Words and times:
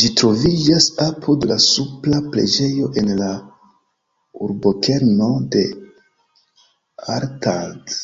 Ĝi 0.00 0.08
troviĝas 0.18 0.84
apud 1.04 1.46
la 1.50 1.54
Supra 1.64 2.20
preĝejo 2.34 2.90
en 3.02 3.10
la 3.20 3.30
urbokerno 4.48 5.30
de 5.56 5.64
Arnstadt. 7.16 7.98